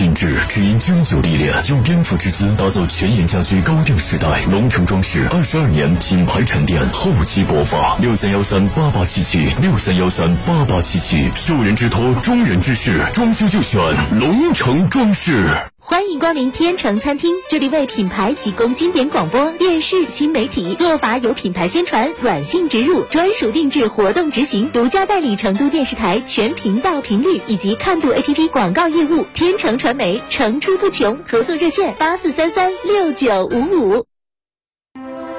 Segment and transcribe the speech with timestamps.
[0.00, 4.26] 品质只因经久历练，用颠覆之姿打造全岩家居高定时代。
[4.50, 7.98] 龙城装饰二十二年品牌沉淀，厚积薄发。
[7.98, 13.78] 六三幺三八八七七，六三幺三八八七七，受人之托，忠人之事，装修就选
[14.18, 15.50] 龙城装饰。
[15.90, 29.26] 欢迎光临天成餐厅，这里为品牌提供经典广播电视新媒体做法有品牌宣传、软性植入、专属定制活动执行，独家代理成都电视台全频道频率以及看度 APP 广告业务。
[29.34, 34.06] 天成传媒层出不穷，合作热线八四三三六九五五。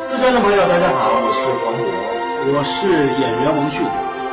[0.02, 2.90] 四川的朋友，大家好，我是黄渤，我是
[3.22, 3.82] 演员王迅。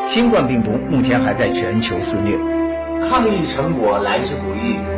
[0.05, 2.37] 新冠病毒目前还在全球肆虐，
[3.09, 4.98] 抗疫成果来之不易。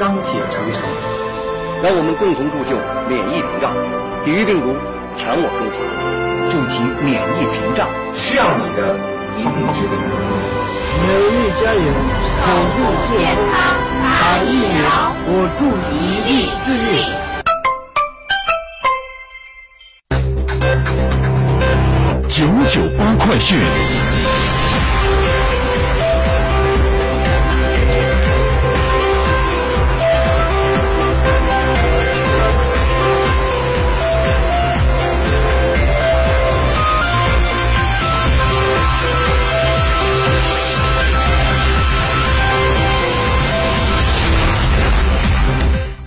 [0.00, 0.80] 钢铁长城，
[1.82, 2.72] 让我们共同铸就
[3.06, 3.76] 免疫屏障，
[4.24, 4.72] 抵御病毒，
[5.14, 5.76] 强我中华，
[6.48, 8.96] 筑起免疫屏障，需要你的
[9.36, 9.92] 一臂之力。
[11.04, 11.84] 美丽家园，
[12.32, 12.80] 守护
[13.12, 17.04] 健康，打疫苗，我助一臂之力。
[22.26, 23.60] 九九八快讯。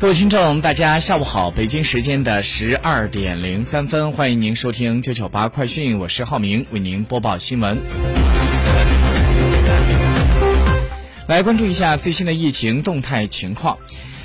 [0.04, 1.50] 各位听众，大家下午好！
[1.50, 7.82] 北京时间的十二点零三分，欢迎您收听九九八快讯，我是浩明，为您播报新闻。
[11.26, 13.78] 来关注一下最新的疫情动态情况。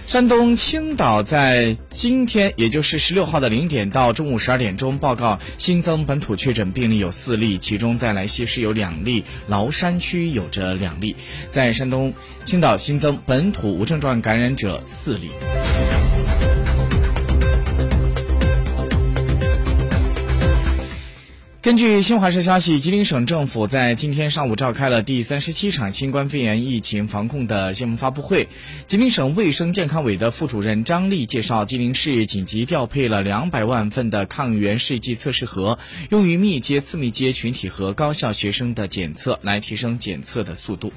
[0.08, 11.14] 山东青岛在今天，也就是十六号的零点到中午十二点钟，报告新增本土确诊病例有四例，其中在莱西市有两例，崂山区有着两例。
[11.50, 15.28] 在山东青岛新增本土无症状感染者四例。
[21.68, 28.48] 根据新华社消息，吉林省政府在今天上午召开了第三十七场新冠肺炎疫情防控的新闻发布会。
[28.86, 40.90] 吉林省卫生健康委的副主任张丽介绍，吉林市紧急调配了两百万份的抗原试剂测试盒，用于密接、次密接群体和高校学生的检测，来提升检测的速度。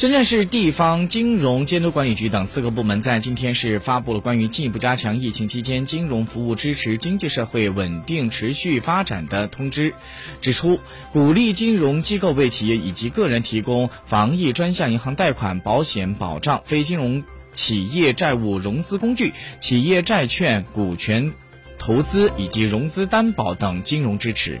[0.00, 9.92] 深圳市地方金融监督管理局等四个部门在今天是发布了关于进一步加强疫情期间金融服务支持经济社会稳定持续发展的通知，
[10.40, 10.80] 指出，
[11.12, 17.22] 鼓励金融机构为企业以及个人提供防疫专项银行贷款、保险保障、非金融
[17.52, 21.34] 企业债务融资工具、企业债券、股权
[21.78, 24.60] 投资以及融资担保等金融支持。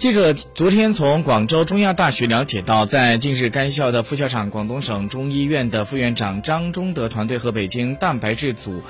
[0.00, 8.80] 记者昨天从广州中医药大学了解到，在近日该校的副校长、广东省中医院的副院长张忠德团队和北京蛋白质组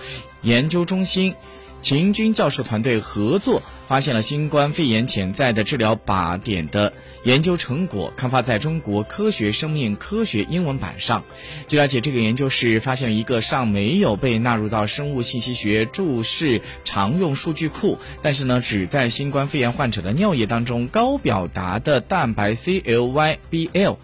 [0.43, 1.35] 研究中心
[1.81, 3.61] 秦军教授团队合作，
[3.91, 6.93] 发现了新冠肺炎潜在的治疗靶点的
[7.25, 11.25] 研究成果，刊发在中国科学生命科学英文版上。
[11.67, 23.97] 据了解，这个研究是发现了一个尚没有被纳入到生物信息学注释常用数据库，但是呢，只在新冠肺炎患者的尿液当中高表达的蛋白 CLYBL，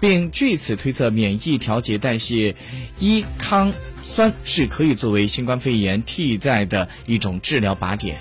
[0.00, 2.56] 并据此推测免疫调节代谢
[2.98, 8.16] 一康酸是可以作为新冠肺炎替代的一种治疗靶点。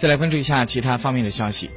[0.00, 1.68] 再来关注一下其他方面的消息。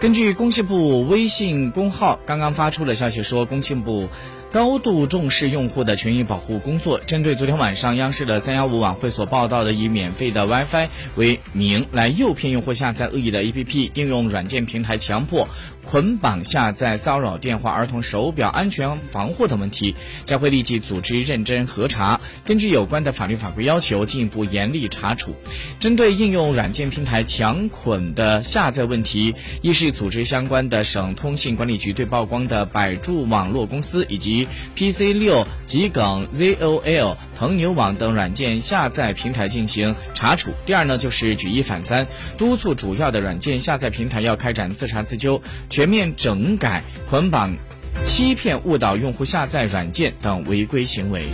[0.00, 4.08] 根据工信部微信公号刚刚发出的消息说，工信部。
[4.52, 7.00] 高度重视用户的权益保护工作。
[7.00, 15.48] 针对昨天晚上央视的三幺五晚会所报道的以免费的 WiFi 为名来诱骗用户下载恶意的 APP 应用软件平台，强迫
[15.84, 19.94] 捆绑下载骚扰电话、儿童手表安全防护等问题，
[20.24, 25.34] 将会立即组织认真核查，根据有关的法律法规要求进一步严厉查处。
[25.78, 40.52] 针对应用软件平台强捆的下载问题，一是组织相关的省通信管理局对曝光的百度网络公司以及 PC 六、桔梗、ZOL、腾牛网等软件下载平台进行查处。
[40.66, 42.06] 第二呢，就是举一反三，
[42.38, 45.40] 督促主要的软件下载平台要开展自查自纠，
[45.74, 47.58] 全面整改捆绑、
[48.04, 51.26] 欺骗、误导用户下载软件等违规行为。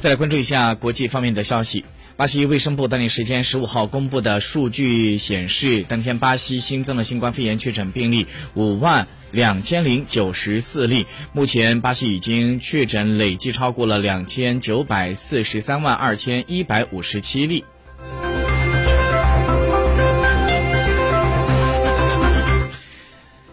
[0.00, 1.84] 再来关注一下国际方面的消息。
[2.16, 11.06] 巴西卫生部当地时间十五号公布的数据显示，当天巴西新增了新冠肺炎确诊病例五万两千零九十四例。
[11.32, 17.64] 目前，巴西已经确诊累计超过了两千九百四十三万二千一百五十七例。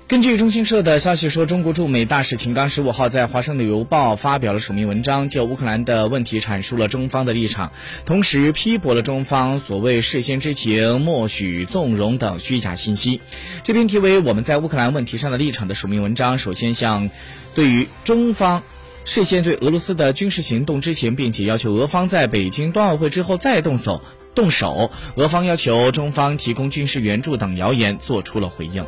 [0.09, 7.71] 根据中新社的消息说，中国驻美大使秦刚十五号在《华盛顿邮报》发表了署名文章，就乌克兰的问题阐述了中方的立场，
[8.05, 13.21] 同时批驳了中方所谓事先知情、默许纵容等虚假信息。
[13.63, 17.11] 这篇题为《我们在乌克兰问题上的立场》的署名文章，首先向
[17.53, 18.63] 对于中方
[19.05, 24.01] 事先对俄罗斯的军事行动知情，并且要求俄方在北京冬奥会之后再动手
[24.33, 28.83] 动手，俄方要求中方提供军事援助等谣言做出了回应。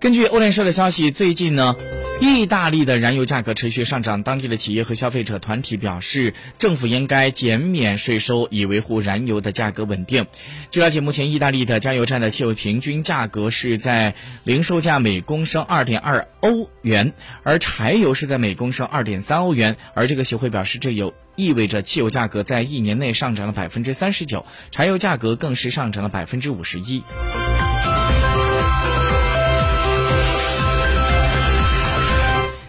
[0.00, 1.74] 根据欧联社的消息，最近呢，
[2.20, 4.22] 意大利的燃油价格持续上涨。
[4.22, 10.26] 当地的企业和消费者团体表示，政府应该减免税收，以维护燃油的价格稳定。
[10.70, 14.14] 据了解，目前意大利的加油站的汽油平均价格是在
[14.44, 17.12] 零售价每公升二点二欧元，
[17.42, 19.76] 而柴油是在每公升二点三欧元。
[19.94, 27.02] 而这个协会表示，这有意味着汽油价格在一年内上涨了百分之三十九，柴油价格更是上涨了百分之五十一。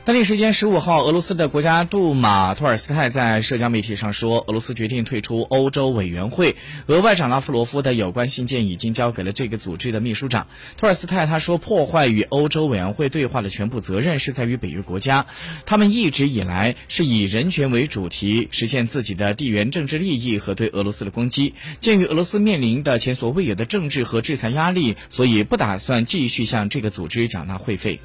[0.09, 6.55] 当地时间十五号，俄罗斯的国家杜马托尔斯泰在社交媒体上说，俄罗斯决定退出欧洲委员会。
[6.87, 10.47] 俄外长拉夫罗夫的有关信件已经交给了这个组织的秘书长
[10.77, 11.27] 托尔斯泰。
[11.27, 15.27] 他说，破坏与欧洲委员会对话的全部责任是在于北约国家，
[15.67, 21.53] 他们一直以来是以人权为主题，实现自己的地缘政治利益和对俄罗斯的攻击。
[21.77, 27.99] 鉴于俄罗斯面临的前所未有的政治和制裁压力，所以不打算继续向这个组织缴纳会费。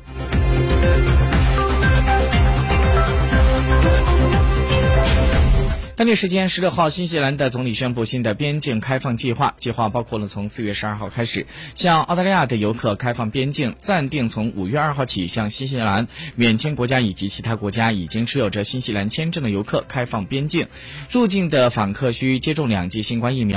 [5.96, 9.54] 当地时间十六号，新西兰的总理宣布新的边境开放计划。
[9.58, 20.66] 计划包括了从四月十二号开始向澳大利亚的游客开放边境，暂定从五月二号起向新西兰免签国家以及其他国家已经持有着新西兰签证的游客开放边境。
[21.12, 23.52] 入境的访客需接种两剂新冠疫苗。